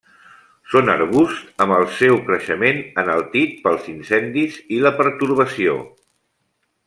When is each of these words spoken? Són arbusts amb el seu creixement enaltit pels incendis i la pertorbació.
Són 0.75 0.87
arbusts 0.93 1.65
amb 1.65 1.75
el 1.75 1.85
seu 1.97 2.17
creixement 2.29 2.79
enaltit 3.03 3.55
pels 3.67 3.87
incendis 3.93 4.57
i 4.79 4.81
la 4.87 4.95
pertorbació. 5.03 5.77